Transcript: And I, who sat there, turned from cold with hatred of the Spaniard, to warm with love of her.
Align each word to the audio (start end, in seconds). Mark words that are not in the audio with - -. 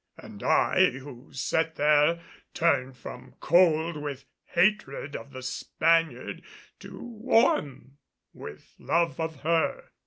And 0.17 0.41
I, 0.41 0.89
who 0.97 1.31
sat 1.31 1.75
there, 1.75 2.23
turned 2.55 2.97
from 2.97 3.35
cold 3.39 3.97
with 4.01 4.25
hatred 4.45 5.15
of 5.15 5.31
the 5.31 5.43
Spaniard, 5.43 6.41
to 6.79 6.99
warm 7.03 7.99
with 8.33 8.73
love 8.79 9.19
of 9.19 9.41
her. 9.41 9.91